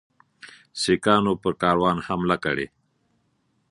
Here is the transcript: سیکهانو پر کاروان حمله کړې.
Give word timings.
سیکهانو 0.81 1.33
پر 1.41 1.53
کاروان 1.63 1.97
حمله 2.07 2.37
کړې. 2.43 2.67